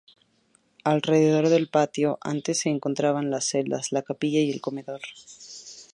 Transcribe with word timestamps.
Alrededor 0.83 1.49
del 1.49 1.69
patio, 1.69 2.17
antes 2.21 2.57
se 2.61 2.69
encontraban 2.69 3.29
las 3.29 3.45
celdas, 3.45 3.91
la 3.91 4.01
capilla 4.01 4.39
y 4.39 4.49
el 4.49 4.59
comedor. 4.59 5.01